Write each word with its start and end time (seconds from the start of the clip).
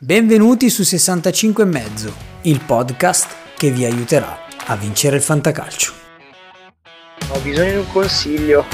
Benvenuti 0.00 0.70
su 0.70 0.84
65 0.84 1.64
e 1.64 1.66
mezzo, 1.66 2.14
il 2.42 2.60
podcast 2.64 3.34
che 3.56 3.72
vi 3.72 3.84
aiuterà 3.84 4.46
a 4.66 4.76
vincere 4.76 5.16
il 5.16 5.22
fantacalcio. 5.22 5.92
Ho 7.30 7.40
bisogno 7.40 7.70
di 7.72 7.76
un 7.78 7.90
consiglio, 7.90 8.64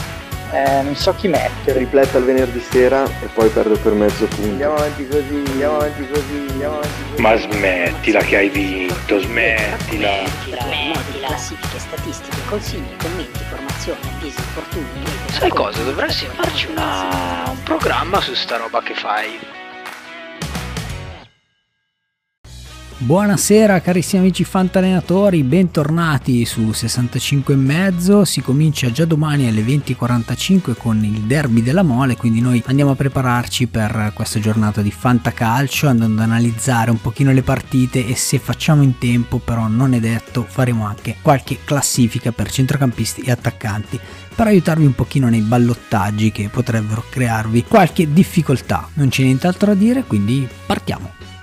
eh, 0.52 0.82
non 0.82 0.94
so 0.94 1.14
chi 1.14 1.28
mettere. 1.28 1.78
Ripletta 1.78 2.18
il 2.18 2.24
venerdì 2.24 2.60
sera 2.60 3.06
e 3.22 3.28
poi 3.32 3.48
perdo 3.48 3.74
per 3.78 3.94
mezzo 3.94 4.26
punto. 4.26 4.50
Andiamo 4.50 4.74
avanti 4.74 5.08
così, 5.08 5.42
andiamo 5.46 5.76
avanti 5.76 6.06
così, 6.08 6.46
andiamo 6.50 6.74
avanti 6.74 7.02
così. 7.08 7.22
Ma 7.22 7.36
smettila 7.38 8.20
che 8.20 8.36
hai 8.36 8.48
vinto, 8.50 9.18
smettila. 9.18 10.26
Smettila. 10.26 11.26
Classifiche, 11.26 11.78
statistiche, 11.78 12.36
consigli, 12.50 12.96
commenti, 12.98 13.38
formazione, 13.48 13.98
avvisi, 14.14 14.38
infortuni. 14.38 15.04
Sai 15.30 15.48
cosa? 15.48 15.82
Dovresti 15.84 16.26
farci 16.26 16.66
una... 16.66 17.44
un 17.48 17.62
programma 17.62 18.20
su 18.20 18.34
sta 18.34 18.58
roba 18.58 18.82
che 18.82 18.94
fai. 18.94 19.62
Buonasera 23.04 23.82
carissimi 23.82 24.22
amici 24.22 24.44
fantallenatori, 24.44 25.42
bentornati 25.42 26.46
su 26.46 26.72
65 26.72 27.52
e 27.52 27.56
mezzo. 27.58 28.24
Si 28.24 28.40
comincia 28.40 28.90
già 28.90 29.04
domani 29.04 29.46
alle 29.46 29.60
20.45 29.60 30.74
con 30.74 31.04
il 31.04 31.20
derby 31.24 31.62
della 31.62 31.82
Mole, 31.82 32.16
quindi 32.16 32.40
noi 32.40 32.62
andiamo 32.64 32.92
a 32.92 32.96
prepararci 32.96 33.66
per 33.66 34.12
questa 34.14 34.40
giornata 34.40 34.80
di 34.80 34.90
fantacalcio, 34.90 35.86
andando 35.86 36.22
ad 36.22 36.30
analizzare 36.30 36.90
un 36.90 36.98
pochino 36.98 37.30
le 37.30 37.42
partite 37.42 38.06
e 38.06 38.16
se 38.16 38.38
facciamo 38.38 38.82
in 38.82 38.96
tempo, 38.96 39.36
però 39.36 39.68
non 39.68 39.92
è 39.92 40.00
detto, 40.00 40.46
faremo 40.48 40.86
anche 40.86 41.16
qualche 41.20 41.58
classifica 41.62 42.32
per 42.32 42.50
centrocampisti 42.50 43.20
e 43.20 43.30
attaccanti 43.30 44.00
per 44.34 44.46
aiutarvi 44.46 44.86
un 44.86 44.94
pochino 44.94 45.28
nei 45.28 45.42
ballottaggi 45.42 46.32
che 46.32 46.48
potrebbero 46.48 47.04
crearvi 47.10 47.64
qualche 47.64 48.10
difficoltà. 48.10 48.88
Non 48.94 49.10
c'è 49.10 49.24
nient'altro 49.24 49.66
da 49.66 49.74
dire, 49.74 50.04
quindi 50.04 50.48
partiamo. 50.64 51.33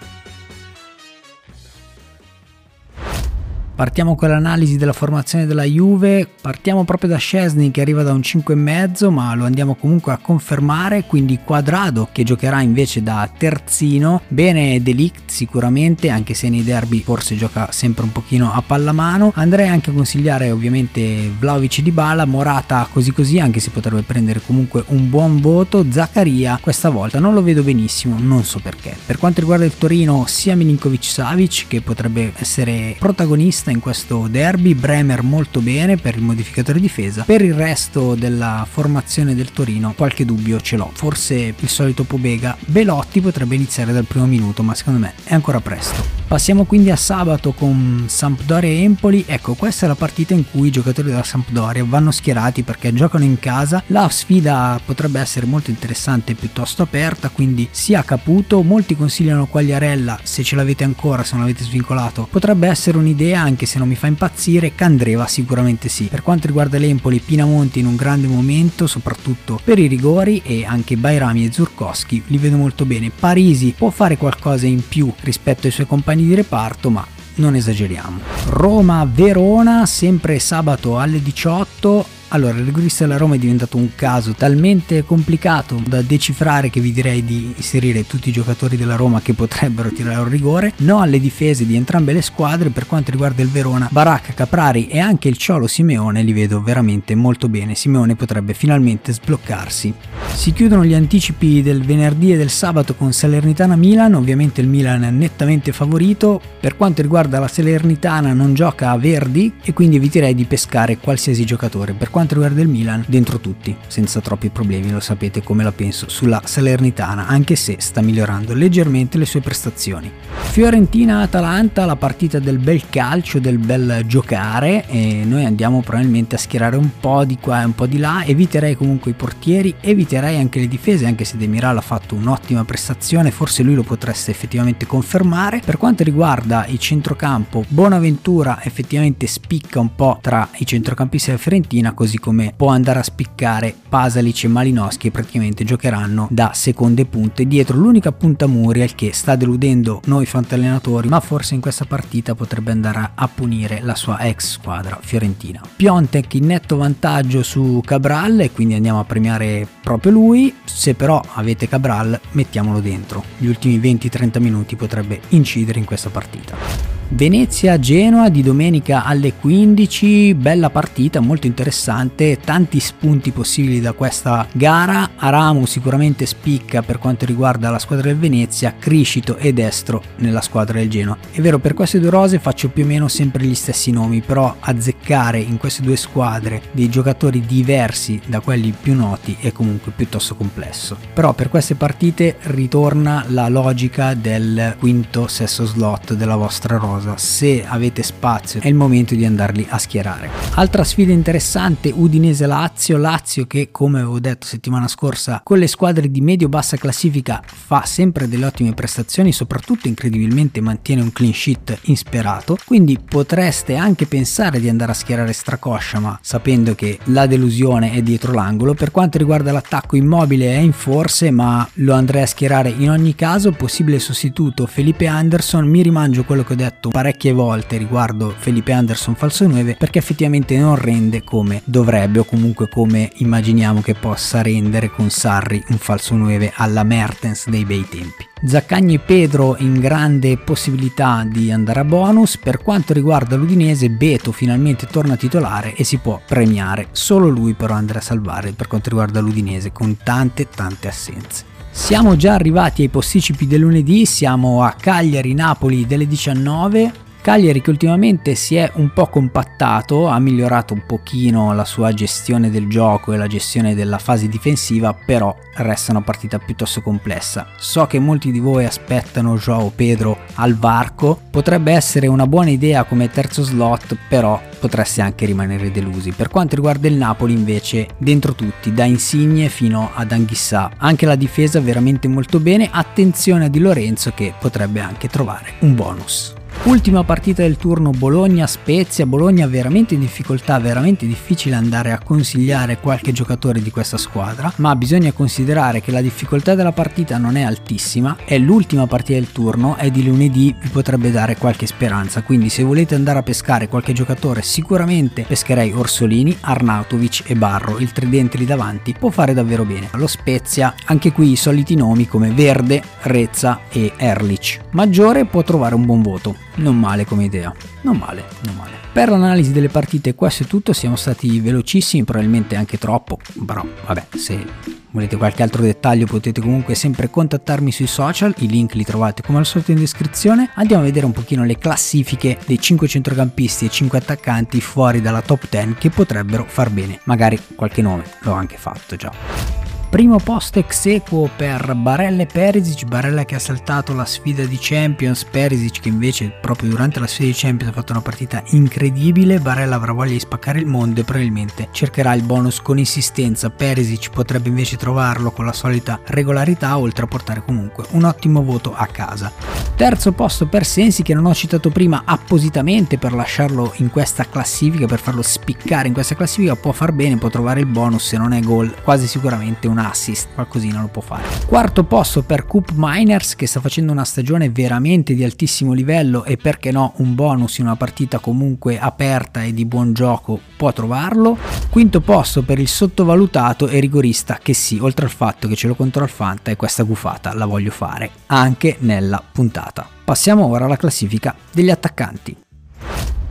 Partiamo 3.82 4.14
con 4.14 4.30
l'analisi 4.30 4.78
della 4.78 4.94
formazione 4.94 5.48
della 5.48 5.64
Juve, 5.64 6.30
partiamo 6.40 6.84
proprio 6.84 7.10
da 7.10 7.18
Scesni 7.18 7.72
che 7.72 7.82
arriva 7.82 8.04
da 8.04 8.14
un 8.14 8.20
5,5 8.20 9.10
ma 9.10 9.34
lo 9.34 9.46
andiamo 9.46 9.74
comunque 9.74 10.12
a 10.12 10.20
confermare, 10.22 11.06
quindi 11.06 11.40
Quadrado 11.44 12.08
che 12.12 12.22
giocherà 12.22 12.62
invece 12.62 13.02
da 13.02 13.28
terzino, 13.36 14.22
bene 14.28 14.84
Delict 14.84 15.32
sicuramente 15.32 16.10
anche 16.10 16.36
se 16.36 16.48
nei 16.50 16.64
derby 16.64 17.02
forse 17.02 17.36
gioca 17.36 17.72
sempre 17.72 18.04
un 18.04 18.12
pochino 18.12 18.54
a 18.54 18.62
pallamano, 18.62 19.32
andrei 19.34 19.68
anche 19.68 19.90
a 19.90 19.94
consigliare 19.94 20.52
ovviamente 20.52 21.32
Vlaovic 21.40 21.82
di 21.82 21.90
Bala, 21.90 22.26
Morata 22.26 22.88
così 22.88 23.12
così 23.12 23.40
anche 23.40 23.60
se 23.60 23.72
potrebbe 23.72 24.04
prendere 24.04 24.42
comunque 24.46 24.84
un 24.90 25.10
buon 25.10 25.42
voto, 25.42 25.84
Zaccaria 25.90 26.60
questa 26.62 26.92
volta 26.92 27.18
non 27.18 27.34
lo 27.34 27.42
vedo 27.42 27.64
benissimo, 27.64 28.16
non 28.20 28.44
so 28.44 28.60
perché. 28.60 28.96
Per 29.04 29.18
quanto 29.18 29.40
riguarda 29.40 29.66
il 29.66 29.76
Torino 29.76 30.26
sia 30.28 30.56
Milinkovic 30.56 31.04
Savic 31.04 31.66
che 31.68 31.82
potrebbe 31.82 32.32
essere 32.38 32.96
protagonista 33.00 33.70
in 33.72 33.80
questo 33.80 34.28
derby, 34.28 34.74
Bremer 34.74 35.24
molto 35.24 35.60
bene 35.60 35.98
per 35.98 36.16
il 36.16 36.22
modificatore 36.22 36.80
difesa, 36.80 37.24
per 37.24 37.42
il 37.42 37.54
resto 37.54 38.16
della 38.16 38.68
formazione 38.70 39.36
del 39.36 39.52
Torino 39.52 39.94
qualche 39.96 40.26
dubbio 40.26 40.62
ce 40.62 40.78
l'ho, 40.78 40.92
forse 40.94 41.54
il 41.58 41.70
solito 41.70 42.04
Pobega, 42.04 42.58
Belotti 42.66 43.22
potrebbe 43.22 43.56
iniziare 43.56 43.92
dal 43.94 44.06
primo 44.06 44.26
minuto 44.26 44.64
ma 44.64 44.76
secondo 44.76 45.00
me 45.00 45.14
è 45.24 45.34
ancora 45.34 45.60
presto. 45.60 46.21
Passiamo 46.32 46.64
quindi 46.64 46.90
a 46.90 46.96
sabato 46.96 47.52
con 47.52 48.06
Sampdoria 48.08 48.70
e 48.70 48.84
Empoli. 48.84 49.26
Ecco, 49.28 49.54
questa 49.54 49.84
è 49.84 49.90
la 49.90 49.96
partita 49.96 50.34
in 50.34 50.50
cui 50.50 50.70
i 50.70 50.72
giocatori 50.72 51.10
della 51.10 51.24
Sampdoria 51.24 51.84
vanno 51.84 52.10
schierati 52.10 52.64
perché 52.64 52.94
giocano 52.94 53.26
in 53.26 53.38
casa. 53.38 53.84
La 53.88 54.08
sfida 54.08 54.80
potrebbe 54.86 55.20
essere 55.20 55.46
molto 55.46 55.72
interessante 55.72 56.32
e 56.32 56.36
piuttosto 56.36 56.84
aperta, 56.84 57.28
quindi 57.28 57.68
sia 57.72 58.06
Caputo. 58.06 58.64
Molti 58.64 58.96
consigliano 58.96 59.46
Quagliarella, 59.46 60.22
se 60.24 60.42
ce 60.42 60.56
l'avete 60.56 60.86
ancora, 60.86 61.26
se 61.26 61.36
non 61.36 61.44
l'avete 61.44 61.66
svincolato. 61.66 62.30
Potrebbe 62.32 62.70
essere 62.70 62.98
un'idea 62.98 63.42
anche 63.42 63.66
se 63.66 63.78
non 63.78 63.90
mi 63.90 63.96
fa 63.96 64.08
impazzire. 64.08 64.74
Candreva 64.74 65.28
sicuramente 65.28 65.90
sì. 65.90 66.06
Per 66.06 66.22
quanto 66.22 66.48
riguarda 66.48 66.78
l'Empoli, 66.78 67.20
Pinamonti 67.20 67.80
in 67.80 67.88
un 67.88 67.98
grande 67.98 68.28
momento, 68.28 68.88
soprattutto 68.88 69.60
per 69.62 69.80
i 69.80 69.88
rigori 69.88 70.42
e 70.46 70.64
anche 70.64 70.96
Bairami 70.96 71.46
e 71.46 71.52
Zurkowski 71.52 72.24
li 72.28 72.38
vedo 72.38 72.56
molto 72.56 72.86
bene. 72.86 73.12
Parisi 73.14 73.76
può 73.78 73.90
fare 73.90 74.16
qualcosa 74.16 74.66
in 74.66 74.82
più 74.88 75.12
rispetto 75.24 75.68
ai 75.68 75.74
suoi 75.74 75.88
compagni 75.88 76.20
di 76.26 76.36
reparto, 76.36 76.90
ma 76.90 77.06
non 77.36 77.56
esageriamo. 77.56 78.20
Roma-Verona, 78.48 79.86
sempre 79.86 80.40
sabato 80.40 81.00
alle 81.00 81.22
18 81.22 82.20
allora, 82.34 82.58
il 82.58 82.66
rigorista 82.66 83.06
della 83.06 83.18
Roma 83.18 83.36
è 83.36 83.38
diventato 83.38 83.76
un 83.76 83.90
caso 83.94 84.34
talmente 84.34 85.04
complicato 85.04 85.82
da 85.86 86.02
decifrare 86.02 86.70
che 86.70 86.80
vi 86.80 86.94
direi 86.94 87.26
di 87.26 87.54
inserire 87.58 88.08
tutti 88.08 88.30
i 88.30 88.32
giocatori 88.32 88.78
della 88.78 88.96
Roma 88.96 89.20
che 89.22 89.34
potrebbero 89.34 89.92
tirare 89.92 90.22
un 90.22 90.30
rigore. 90.30 90.72
No 90.78 91.02
alle 91.02 91.20
difese 91.20 91.66
di 91.66 91.76
entrambe 91.76 92.14
le 92.14 92.22
squadre. 92.22 92.70
Per 92.70 92.88
quanto 92.88 93.12
riguarda 93.12 93.42
il 93.42 93.50
Verona, 93.50 93.90
Baracca, 93.92 94.32
Caprari 94.34 94.88
e 94.88 95.00
anche 95.00 95.28
il 95.28 95.36
Ciolo 95.36 95.68
Simeone 95.68 96.24
li 96.24 96.32
vedo 96.32 96.62
veramente 96.62 97.16
molto 97.16 97.50
bene. 97.50 97.76
Simeone 97.76 98.16
potrebbe 98.16 98.54
finalmente 98.54 99.12
sbloccarsi. 99.12 99.94
Si 100.34 100.54
chiudono 100.54 100.86
gli 100.86 100.94
anticipi 100.94 101.62
del 101.62 101.84
venerdì 101.84 102.32
e 102.32 102.38
del 102.38 102.50
sabato 102.50 102.96
con 102.96 103.12
Salernitana-Milan. 103.12 104.16
Ovviamente 104.16 104.62
il 104.62 104.68
Milan 104.68 105.04
è 105.04 105.10
nettamente 105.10 105.74
favorito. 105.74 106.42
Per 106.62 106.78
quanto 106.78 107.02
riguarda 107.02 107.40
la 107.40 107.50
Salernitana, 107.50 108.32
non 108.32 108.54
gioca 108.54 108.92
a 108.92 108.98
Verdi 108.98 109.54
e 109.62 109.74
quindi 109.74 109.98
eviterei 109.98 110.34
di 110.34 110.46
pescare 110.46 110.98
qualsiasi 110.98 111.44
giocatore. 111.46 111.92
Per 111.92 112.10
quanto 112.10 112.20
riguarda 112.30 112.62
il 112.62 112.68
Milan, 112.68 113.04
dentro 113.08 113.40
tutti, 113.40 113.76
senza 113.88 114.22
troppi 114.22 114.50
problemi, 114.50 114.92
lo 114.92 115.00
sapete 115.00 115.44
come 115.44 115.64
la 115.64 115.72
penso 115.72 116.10
sulla 116.10 116.42
Salernitana, 116.44 117.28
anche 117.28 117.56
se 117.56 117.78
sta 117.80 118.02
migliorando 118.02 118.54
leggermente 118.54 119.18
le 119.18 119.26
sue 119.26 119.42
prestazioni. 119.42 120.12
Fiorentina-Atalanta, 120.52 121.86
la 121.86 121.96
partita 121.96 122.40
del 122.40 122.58
bel 122.58 122.90
calcio, 122.90 123.40
del 123.40 123.58
bel 123.58 124.04
giocare 124.06 124.86
e 124.88 125.24
noi 125.26 125.46
andiamo 125.46 125.82
probabilmente 125.82 126.36
a 126.36 126.38
schierare 126.38 126.76
un 126.76 126.90
po' 127.00 127.24
di 127.24 127.38
qua 127.40 127.62
e 127.62 127.66
un 127.66 127.76
po' 127.76 127.86
di 127.86 127.98
là, 127.98 128.24
eviterei 128.26 128.76
comunque 128.76 129.12
i 129.12 129.14
portieri, 129.14 129.76
eviterei 129.80 130.38
anche 130.38 130.60
le 130.60 130.68
difese, 130.68 131.06
anche 131.06 131.24
se 131.24 131.38
Demiral 131.38 131.78
ha 131.78 131.82
fatto 131.82 132.16
un'ottima 132.16 132.66
prestazione, 132.66 133.32
forse 133.32 133.64
lui 133.64 133.76
lo 133.76 133.84
potreste 133.84 134.32
effettivamente 134.32 134.86
confermare. 134.86 135.62
Per 135.64 135.78
quanto 135.78 136.04
riguarda 136.04 136.66
il 136.68 136.80
centrocampo, 136.80 137.64
Bonaventura 137.70 138.62
effettivamente 138.64 139.28
spicca 139.28 139.80
un 139.80 139.96
po' 139.96 140.20
tra 140.22 140.50
i 140.58 140.66
centrocampisti 140.66 141.30
della 141.30 141.42
Fiorentina, 141.42 141.94
così 141.94 142.11
come 142.18 142.54
può 142.56 142.70
andare 142.70 143.00
a 143.00 143.04
spiccare 143.04 143.76
Pasalic 143.90 144.44
e 144.44 144.48
Malinowski 144.48 145.12
praticamente 145.12 145.64
giocheranno 145.64 146.28
da 146.30 146.52
seconde 146.54 147.06
punte 147.06 147.46
dietro 147.46 147.78
l'unica 147.78 148.12
punta 148.12 148.48
Muriel 148.48 148.96
che 148.96 149.14
sta 149.14 149.36
deludendo 149.36 150.02
noi 150.06 150.26
fantallenatori 150.26 151.08
ma 151.08 151.20
forse 151.20 151.56
in 151.56 151.62
questa 151.62 151.86
partita 151.86 152.36
potrebbe 152.36 152.72
andare 152.72 153.12
a 153.16 153.28
punire 153.28 153.80
la 153.82 153.96
sua 153.96 154.20
ex 154.22 154.52
squadra 154.52 154.98
fiorentina. 155.02 155.62
Piontek 155.76 156.34
in 156.36 156.46
netto 156.46 156.78
vantaggio 156.78 157.44
su 157.44 157.82
Cabral 157.84 158.40
e 158.42 158.52
quindi 158.52 158.76
andiamo 158.76 159.00
a 159.00 159.06
premiare 159.06 159.68
proprio 159.82 160.12
lui, 160.12 160.54
se 160.64 160.94
però 160.94 161.22
avete 161.34 161.68
Cabral 161.68 162.20
mettiamolo 162.32 162.80
dentro, 162.80 163.24
gli 163.38 163.48
ultimi 163.48 163.80
20-30 163.80 164.40
minuti 164.40 164.76
potrebbe 164.76 165.22
incidere 165.30 165.80
in 165.80 165.86
questa 165.86 166.10
partita. 166.10 167.01
Venezia-Genoa 167.14 168.30
di 168.30 168.42
domenica 168.42 169.04
alle 169.04 169.34
15, 169.34 170.34
bella 170.34 170.70
partita, 170.70 171.20
molto 171.20 171.46
interessante, 171.46 172.40
tanti 172.40 172.80
spunti 172.80 173.32
possibili 173.32 173.82
da 173.82 173.92
questa 173.92 174.48
gara. 174.54 175.10
Aramu 175.18 175.66
sicuramente 175.66 176.26
spicca 176.26 176.82
per 176.82 177.00
quanto 177.00 177.26
riguarda 177.26 177.70
la 177.70 177.80
squadra 177.80 178.08
del 178.08 178.18
Venezia, 178.18 178.76
Criscito 178.80 179.36
e 179.36 179.52
Destro 179.52 180.02
nella 180.20 180.40
squadra 180.40 180.80
del 180.80 180.90
Genoa. 180.90 181.18
È 181.32 181.42
vero, 181.42 181.60
per 181.60 181.74
queste 181.74 182.00
due 182.00 182.10
rose 182.10 182.40
faccio 182.40 182.70
più 182.70 182.86
o 182.86 182.88
meno 182.88 183.10
sempre 183.10 183.44
gli 183.44 183.56
stessi 183.56 183.92
nomi, 183.92 184.22
però 184.22 184.56
azzeccare 184.58 185.38
in 185.38 185.58
queste 185.58 185.82
due 185.82 185.98
squadre 185.98 186.62
dei 186.72 186.90
giocatori 186.90 187.42
diversi 187.42 188.22
da 188.26 188.40
quelli 188.40 188.74
più 188.80 188.96
noti 188.96 189.36
è 189.42 189.52
comunque 189.52 189.92
piuttosto 189.94 190.36
complesso. 190.36 190.96
Però 191.14 191.34
per 191.34 191.50
queste 191.50 191.76
partite 191.76 192.38
ritorna 192.44 193.26
la 193.28 193.50
logica 193.50 194.14
del 194.14 194.78
quinto 194.80 195.28
sesso 195.28 195.66
slot 195.66 196.14
della 196.14 196.38
vostra 196.38 196.78
rosa 196.78 197.00
cosa, 197.02 197.18
se 197.18 197.66
avete 197.66 198.04
spazio 198.04 198.62
è 198.62 198.68
il 198.68 198.76
momento 198.76 199.16
di 199.16 199.26
andarli 199.26 199.66
a 199.70 199.78
schierare. 199.78 200.30
Altra 200.56 200.84
sfida 200.84 201.12
interessante, 201.12 201.92
Udinese-Lazio, 201.94 202.98
Lazio 202.98 203.48
che 203.48 203.70
come 203.72 204.00
avevo 204.00 204.20
detto 204.20 204.46
settimana 204.46 204.88
scorsa 204.88 205.42
con 205.44 205.58
le 205.58 205.68
squadre 205.68 206.12
di 206.12 206.22
medio-bassa 206.22 206.78
classifica 206.78 207.42
fa 207.44 207.86
sempre 207.86 208.28
delle 208.28 208.46
ottime 208.46 208.74
prestazioni, 208.74 209.32
soprattutto 209.32 209.88
incredibilmente 209.88 210.62
mantiene 210.62 211.02
un 211.02 211.12
clean 211.12 211.34
sheet 211.34 211.80
insperato, 211.84 212.58
quindi 212.66 213.00
potreste 213.04 213.76
anche 213.76 214.06
pensare 214.06 214.60
di 214.60 214.70
andare 214.70 214.92
a 214.92 214.96
schierare 214.96 215.34
Stracoscia, 215.34 216.00
ma 216.00 216.20
sapendo 216.22 216.76
che 216.76 217.00
la 217.06 217.26
delusione 217.26 217.92
è 217.92 218.02
dietro 218.02 218.34
l'angolo. 218.34 218.74
Per 218.74 218.92
quanto 218.92 219.18
riguarda 219.18 219.52
l'attacco 219.52 219.96
immobile 219.96 220.54
è 220.54 220.60
in 220.60 220.74
forse, 220.74 221.32
ma 221.32 221.68
lo 221.76 221.94
andrei 221.94 222.24
a 222.24 222.28
schierare 222.28 222.70
in 222.70 222.90
ogni 222.90 223.16
caso, 223.16 223.52
possibile 223.52 224.00
sostituto 224.00 224.68
Felipe 224.68 225.08
Anderson, 225.08 225.66
mi 225.68 225.82
rimangio 225.82 226.24
quello 226.24 226.44
che 226.44 226.54
ho 226.54 226.58
detto 226.58 226.91
parecchie 226.92 227.32
volte 227.32 227.78
riguardo 227.78 228.36
Felipe 228.38 228.74
Anderson 228.74 229.16
falso 229.16 229.48
9 229.48 229.76
perché 229.76 229.98
effettivamente 229.98 230.58
non 230.58 230.76
rende 230.76 231.24
come 231.24 231.62
dovrebbe 231.64 232.20
o 232.20 232.26
comunque 232.26 232.70
come 232.70 233.10
immaginiamo 233.16 233.82
che 233.82 233.96
possa 233.96 234.42
rendere 234.42 234.92
con 234.92 235.10
Sarri 235.10 235.64
un 235.70 235.78
falso 235.78 236.16
9 236.16 236.52
alla 236.56 236.84
Mertens 236.84 237.48
dei 237.50 237.66
bei 237.66 237.88
tempi. 237.90 238.30
Zaccagni 238.44 238.96
e 238.96 239.00
Pedro 239.00 239.56
in 239.60 239.80
grande 239.80 240.38
possibilità 240.38 241.24
di 241.28 241.52
andare 241.52 241.82
a 241.82 241.84
bonus. 241.84 242.38
Per 242.38 242.58
quanto 242.58 242.92
riguarda 242.92 243.36
l'Udinese, 243.36 243.92
Beto 243.92 244.32
finalmente 244.32 244.88
torna 244.88 245.16
titolare 245.16 245.76
e 245.76 245.84
si 245.84 245.98
può 245.98 246.20
premiare. 246.26 246.88
Solo 246.92 247.28
lui 247.28 247.54
però 247.54 247.76
andrà 247.76 248.00
a 248.00 248.02
salvare 248.02 248.54
per 248.54 248.68
quanto 248.68 248.90
riguarda 248.90 249.20
l'Udinese 249.20 249.72
con 249.72 249.96
tante 250.04 250.50
tante 250.50 250.88
assenze. 250.88 251.51
Siamo 251.74 252.18
già 252.18 252.34
arrivati 252.34 252.82
ai 252.82 252.90
posticipi 252.90 253.48
del 253.48 253.62
lunedì, 253.62 254.06
siamo 254.06 254.62
a 254.62 254.74
Cagliari-Napoli 254.74 255.88
delle 255.88 256.06
19. 256.06 256.92
Cagliari 257.22 257.62
che 257.62 257.70
ultimamente 257.70 258.34
si 258.34 258.56
è 258.56 258.70
un 258.76 258.92
po' 258.94 259.06
compattato, 259.06 260.08
ha 260.08 260.18
migliorato 260.18 260.74
un 260.74 260.84
pochino 260.88 261.54
la 261.54 261.66
sua 261.66 261.94
gestione 261.94 262.50
del 262.50 262.68
gioco 262.68 263.14
e 263.14 263.18
la 263.18 263.28
gestione 263.28 263.76
della 263.76 264.00
fase 264.00 264.28
difensiva, 264.28 264.94
però 264.94 265.36
resta 265.58 265.92
una 265.92 266.02
partita 266.02 266.40
piuttosto 266.40 266.82
complessa. 266.82 267.48
So 267.58 267.86
che 267.86 268.00
molti 268.00 268.32
di 268.32 268.40
voi 268.40 268.66
aspettano 268.66 269.38
Joao 269.38 269.72
Pedro 269.74 270.18
al 270.36 270.56
varco, 270.56 271.20
potrebbe 271.30 271.72
essere 271.74 272.08
una 272.08 272.26
buona 272.26 272.50
idea 272.50 272.86
come 272.86 273.12
terzo 273.12 273.44
slot, 273.44 273.96
però 274.10 274.42
potreste 274.60 275.02
anche 275.02 275.28
rimanere 275.28 275.72
delusi. 275.72 276.12
Per 276.12 276.30
quanto 276.30 276.56
riguarda 276.56 276.88
il 276.88 276.96
Napoli 276.96 277.34
invece, 277.34 277.90
dentro 278.00 278.34
tutti, 278.34 278.74
da 278.74 278.86
Insigne 278.86 279.50
fino 279.50 279.92
ad 279.94 280.12
Anghissà, 280.12 280.72
anche 280.78 281.06
la 281.06 281.16
difesa 281.16 281.60
veramente 281.60 282.08
molto 282.08 282.40
bene, 282.40 282.68
attenzione 282.72 283.46
a 283.46 283.50
Di 283.50 283.60
Lorenzo 283.60 284.12
che 284.16 284.34
potrebbe 284.40 284.80
anche 284.80 285.08
trovare 285.08 285.54
un 285.60 285.76
bonus. 285.76 286.40
Ultima 286.64 287.04
partita 287.04 287.42
del 287.42 287.58
turno 287.58 287.90
Bologna-Spezia, 287.90 289.08
Bologna 289.08 289.48
veramente 289.48 289.96
in 289.96 290.00
difficoltà, 290.00 290.60
veramente 290.60 291.08
difficile 291.08 291.56
andare 291.56 291.92
a 291.92 291.98
consigliare 291.98 292.78
qualche 292.78 293.12
giocatore 293.12 293.64
di 293.64 293.72
questa 293.72 293.98
squadra, 293.98 294.54
ma 294.58 294.76
bisogna 294.76 295.12
considerare 295.12 295.82
che 295.82 295.90
la 295.90 296.02
difficoltà 296.02 296.54
della 296.54 296.72
partita 296.72 297.18
non 297.18 297.36
è 297.36 297.42
altissima, 297.42 298.16
è 298.24 298.38
l'ultima 298.38 298.86
partita 298.86 299.18
del 299.18 299.32
turno, 299.32 299.76
è 299.76 299.90
di 299.90 300.06
lunedì, 300.06 300.56
vi 300.62 300.70
potrebbe 300.70 301.10
dare 301.10 301.36
qualche 301.36 301.66
speranza, 301.66 302.22
quindi 302.22 302.50
se 302.50 302.62
volete 302.62 302.94
andare 302.94 303.18
a 303.18 303.24
pescare 303.24 303.68
qualche 303.68 303.94
giocatore 303.94 304.44
sicuramente 304.44 305.26
pescherei 305.28 305.72
Orsolini, 305.72 306.38
Arnautovic 306.42 307.24
e 307.26 307.36
Barro, 307.36 307.80
il 307.80 307.92
tridente 307.92 308.38
lì 308.38 308.46
davanti. 308.46 308.96
Può 308.98 309.10
fare 309.10 309.34
davvero 309.34 309.66
bene. 309.66 309.90
Lo 309.94 310.08
Spezia, 310.08 310.76
anche 310.86 311.12
qui 311.12 311.32
i 311.32 311.36
soliti 311.36 311.74
nomi 311.74 312.08
come 312.08 312.30
Verde, 312.30 312.84
Rezza 313.02 313.62
e 313.72 313.94
Erlich. 313.98 314.60
Maggiore 314.72 315.26
può 315.26 315.42
trovare 315.42 315.74
un 315.74 315.86
buon 315.86 316.04
voto 316.04 316.50
non 316.56 316.78
male 316.78 317.06
come 317.06 317.26
idea, 317.26 317.54
non 317.82 317.98
male, 317.98 318.24
non 318.46 318.56
male. 318.56 318.72
Per 318.92 319.10
l'analisi 319.10 319.52
delle 319.52 319.70
partite 319.70 320.16
questo 320.16 320.44
è 320.44 320.46
tutto, 320.46 320.74
siamo 320.74 320.96
stati 320.96 321.40
velocissimi, 321.40 322.04
probabilmente 322.04 322.56
anche 322.56 322.78
troppo, 322.78 323.18
però 323.46 323.66
vabbè, 323.86 324.08
se 324.16 324.46
volete 324.92 325.16
qualche 325.16 325.44
altro 325.44 325.62
dettaglio 325.62 326.06
potete 326.06 326.42
comunque 326.42 326.76
sempre 326.76 327.10
contattarmi 327.10 327.72
sui 327.72 327.88
social, 327.88 328.34
i 328.40 328.48
link 328.48 328.74
li 328.74 328.84
trovate 328.84 329.22
come 329.22 329.38
al 329.38 329.46
solito 329.46 329.72
in 329.72 329.80
descrizione. 329.80 330.52
Andiamo 330.56 330.82
a 330.82 330.86
vedere 330.86 331.06
un 331.06 331.14
pochino 331.14 331.46
le 331.46 331.58
classifiche 331.58 332.38
dei 332.46 332.60
5 332.60 332.88
centrocampisti 332.88 333.66
e 333.66 333.70
5 333.70 333.98
attaccanti 333.98 334.60
fuori 334.60 335.02
dalla 335.02 335.22
top 335.22 335.48
10 335.50 335.76
che 335.76 335.90
potrebbero 335.90 336.46
far 336.46 336.70
bene, 336.70 337.00
magari 337.06 337.40
qualche 337.56 337.82
nome 337.82 338.04
l'ho 338.22 338.34
anche 338.34 338.58
fatto 338.58 338.96
già. 338.98 339.61
Primo 339.92 340.20
posto 340.20 340.58
ex 340.58 340.86
equo 340.86 341.30
per 341.36 341.76
Barella 341.76 342.22
e 342.22 342.26
Perisic, 342.26 342.86
Barella 342.86 343.26
che 343.26 343.36
ha 343.36 343.40
saltato 343.40 343.94
la 343.94 344.06
sfida 344.06 344.46
di 344.46 344.58
Champions, 344.58 345.26
Perisic 345.26 345.82
che 345.82 345.90
invece 345.90 346.30
proprio 346.30 346.70
durante 346.70 347.02
la 347.02 347.08
sfida 347.08 347.28
di 347.28 347.36
Champions 347.36 347.74
ha 347.74 347.76
fatto 347.76 347.92
una 347.92 348.02
partita 348.02 348.42
incredibile, 348.52 349.42
Barella 349.42 349.76
avrà 349.76 349.92
voglia 349.92 350.14
di 350.14 350.20
spaccare 350.22 350.60
il 350.60 350.66
mondo 350.66 351.02
e 351.02 351.04
probabilmente 351.04 351.68
cercherà 351.72 352.14
il 352.14 352.24
bonus 352.24 352.62
con 352.62 352.78
insistenza, 352.78 353.50
Perisic 353.50 354.12
potrebbe 354.12 354.48
invece 354.48 354.78
trovarlo 354.78 355.32
con 355.32 355.44
la 355.44 355.52
solita 355.52 356.00
regolarità 356.06 356.78
oltre 356.78 357.04
a 357.04 357.08
portare 357.08 357.44
comunque 357.44 357.84
un 357.90 358.06
ottimo 358.06 358.44
voto 358.44 358.74
a 358.74 358.86
casa. 358.86 359.30
Terzo 359.76 360.14
posto 360.14 360.48
per 360.48 360.66
Sensi 360.66 361.04
che 361.04 361.14
non 361.14 361.26
ho 361.26 361.34
citato 361.34 361.70
prima 361.70 362.04
appositamente 362.06 362.98
per 362.98 363.12
lasciarlo 363.12 363.74
in 363.78 363.90
questa 363.90 364.24
classifica, 364.30 364.86
per 364.86 365.00
farlo 365.00 365.22
spiccare 365.22 365.90
in 365.90 365.94
questa 365.94 366.16
classifica, 366.16 366.56
può 366.56 366.72
far 366.72 366.94
bene, 366.94 367.18
può 367.18 367.30
trovare 367.30 367.60
il 367.60 367.66
bonus 367.66 368.08
se 368.08 368.18
non 368.18 368.32
è 368.32 368.40
gol, 368.40 368.74
quasi 368.84 369.06
sicuramente 369.06 369.68
una 369.68 369.80
assist, 369.90 370.30
qualcosina 370.34 370.82
lo 370.82 370.88
può 370.88 371.02
fare. 371.02 371.24
Quarto 371.46 371.84
posto 371.84 372.24
per 372.24 372.46
Coop 372.46 372.72
Miners 372.76 373.36
che 373.36 373.48
sta 373.48 373.60
facendo 373.60 373.92
una 373.92 374.06
stagione 374.06 374.50
veramente 374.50 375.14
di 375.14 375.24
altissimo 375.24 375.74
livello 375.74 376.24
e 376.24 376.38
perché 376.38 376.72
no 376.72 376.94
un 376.98 377.16
bonus 377.16 377.58
in 377.58 377.66
una 377.66 377.76
partita 377.76 378.20
comunque 378.20 378.80
aperta 378.80 379.44
e 379.44 379.54
di 379.54 379.66
buon 379.66 379.94
gioco 379.94 380.40
può 380.58 380.72
trovarlo. 380.74 381.38
Quinto 381.70 382.02
posto 382.02 382.44
per 382.44 382.60
il 382.60 382.68
sottovalutato 382.68 383.68
e 383.68 383.80
rigorista 383.80 384.40
che 384.42 384.54
sì, 384.54 384.78
oltre 384.80 385.06
al 385.06 385.12
fatto 385.12 385.48
che 385.48 385.56
ce 385.56 385.68
l'ho 385.68 385.76
contro 385.76 386.04
il 386.04 386.10
Fanta 386.10 386.52
e 386.52 386.56
questa 386.56 386.84
gufata 386.84 387.34
la 387.34 387.46
voglio 387.46 387.72
fare 387.72 388.10
anche 388.28 388.78
nella 388.80 389.24
puntata. 389.32 389.88
Passiamo 390.04 390.46
ora 390.46 390.66
alla 390.66 390.78
classifica 390.78 391.36
degli 391.52 391.70
attaccanti. 391.70 392.36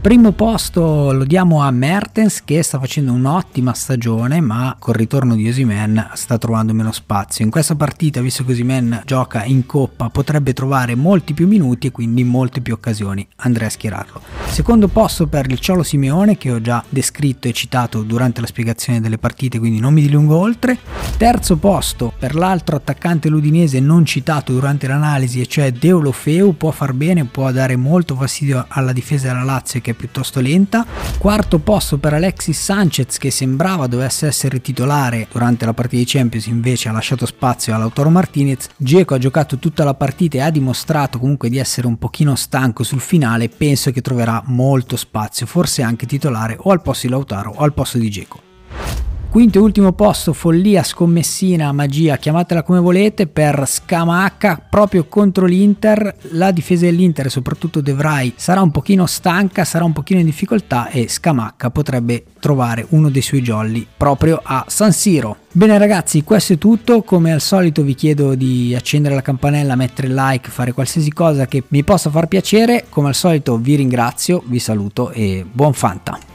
Primo 0.00 0.32
posto 0.32 1.12
lo 1.12 1.24
diamo 1.24 1.60
a 1.60 1.70
Mertens 1.70 2.42
che 2.42 2.62
sta 2.62 2.78
facendo 2.78 3.12
un'ottima 3.12 3.74
stagione 3.74 4.40
ma 4.40 4.74
col 4.78 4.94
ritorno 4.94 5.34
di 5.34 5.46
Osimen 5.46 6.12
sta 6.14 6.38
trovando 6.38 6.72
meno 6.72 6.90
spazio. 6.90 7.44
In 7.44 7.50
questa 7.50 7.74
partita 7.74 8.22
visto 8.22 8.42
che 8.42 8.52
Osimen 8.52 9.02
gioca 9.04 9.44
in 9.44 9.66
coppa 9.66 10.08
potrebbe 10.08 10.54
trovare 10.54 10.94
molti 10.94 11.34
più 11.34 11.46
minuti 11.46 11.88
e 11.88 11.90
quindi 11.90 12.24
molte 12.24 12.62
più 12.62 12.72
occasioni. 12.72 13.28
Andrei 13.36 13.66
a 13.66 13.70
schierarlo. 13.70 14.22
Secondo 14.46 14.88
posto 14.88 15.26
per 15.26 15.50
il 15.50 15.58
Ciolo 15.58 15.82
Simeone 15.82 16.38
che 16.38 16.50
ho 16.50 16.62
già 16.62 16.82
descritto 16.88 17.48
e 17.48 17.52
citato 17.52 18.00
durante 18.00 18.40
la 18.40 18.46
spiegazione 18.46 19.02
delle 19.02 19.18
partite 19.18 19.58
quindi 19.58 19.80
non 19.80 19.92
mi 19.92 20.00
dilungo 20.00 20.34
oltre. 20.34 20.78
Terzo 21.18 21.58
posto 21.58 22.10
per 22.18 22.34
l'altro 22.34 22.76
attaccante 22.76 23.28
ludinese 23.28 23.80
non 23.80 24.06
citato 24.06 24.54
durante 24.54 24.86
l'analisi 24.86 25.42
e 25.42 25.46
cioè 25.46 25.72
Deulofeu 25.72 26.56
può 26.56 26.70
far 26.70 26.94
bene, 26.94 27.26
può 27.26 27.52
dare 27.52 27.76
molto 27.76 28.14
fastidio 28.14 28.64
alla 28.66 28.94
difesa 28.94 29.28
della 29.28 29.44
Lazio 29.44 29.82
che 29.82 29.88
che 29.90 29.92
è 29.92 29.94
piuttosto 29.94 30.40
lenta. 30.40 30.86
Quarto 31.18 31.58
posto 31.58 31.98
per 31.98 32.14
Alexis 32.14 32.62
Sanchez 32.62 33.18
che 33.18 33.30
sembrava 33.30 33.86
dovesse 33.86 34.26
essere 34.26 34.60
titolare 34.60 35.26
durante 35.30 35.64
la 35.64 35.74
partita 35.74 36.02
di 36.02 36.08
Champions, 36.08 36.46
invece 36.46 36.88
ha 36.88 36.92
lasciato 36.92 37.26
spazio 37.26 37.74
all'Autoro 37.74 38.10
Martinez. 38.10 38.68
Geco 38.76 39.14
ha 39.14 39.18
giocato 39.18 39.58
tutta 39.58 39.84
la 39.84 39.94
partita 39.94 40.38
e 40.38 40.40
ha 40.40 40.50
dimostrato 40.50 41.18
comunque 41.18 41.48
di 41.50 41.58
essere 41.58 41.86
un 41.86 41.98
pochino 41.98 42.34
stanco 42.36 42.82
sul 42.82 43.00
finale, 43.00 43.48
penso 43.48 43.90
che 43.90 44.00
troverà 44.00 44.42
molto 44.46 44.96
spazio, 44.96 45.46
forse 45.46 45.82
anche 45.82 46.06
titolare 46.06 46.56
o 46.58 46.70
al 46.70 46.82
posto 46.82 47.06
di 47.06 47.12
Lautaro 47.12 47.52
o 47.56 47.62
al 47.62 47.72
posto 47.72 47.98
di 47.98 48.10
Geco. 48.10 49.09
Quinto 49.30 49.58
e 49.58 49.60
ultimo 49.60 49.92
posto, 49.92 50.32
follia, 50.32 50.82
scommessina, 50.82 51.70
magia, 51.70 52.16
chiamatela 52.16 52.64
come 52.64 52.80
volete, 52.80 53.28
per 53.28 53.62
Scamacca 53.64 54.66
proprio 54.68 55.04
contro 55.04 55.46
l'Inter. 55.46 56.16
La 56.32 56.50
difesa 56.50 56.86
dell'Inter, 56.86 57.30
soprattutto 57.30 57.80
De 57.80 57.94
Vrij, 57.94 58.32
sarà 58.34 58.60
un 58.60 58.72
pochino 58.72 59.06
stanca, 59.06 59.64
sarà 59.64 59.84
un 59.84 59.92
pochino 59.92 60.18
in 60.18 60.26
difficoltà 60.26 60.88
e 60.88 61.06
Scamacca 61.06 61.70
potrebbe 61.70 62.24
trovare 62.40 62.84
uno 62.88 63.08
dei 63.08 63.22
suoi 63.22 63.40
jolly 63.40 63.86
proprio 63.96 64.40
a 64.42 64.64
San 64.66 64.92
Siro. 64.92 65.36
Bene 65.52 65.78
ragazzi, 65.78 66.24
questo 66.24 66.54
è 66.54 66.58
tutto. 66.58 67.02
Come 67.02 67.32
al 67.32 67.40
solito 67.40 67.84
vi 67.84 67.94
chiedo 67.94 68.34
di 68.34 68.74
accendere 68.74 69.14
la 69.14 69.22
campanella, 69.22 69.76
mettere 69.76 70.08
like, 70.08 70.50
fare 70.50 70.72
qualsiasi 70.72 71.12
cosa 71.12 71.46
che 71.46 71.62
mi 71.68 71.84
possa 71.84 72.10
far 72.10 72.26
piacere. 72.26 72.86
Come 72.88 73.06
al 73.06 73.14
solito 73.14 73.58
vi 73.58 73.76
ringrazio, 73.76 74.42
vi 74.46 74.58
saluto 74.58 75.12
e 75.12 75.46
buon 75.48 75.72
Fanta. 75.72 76.29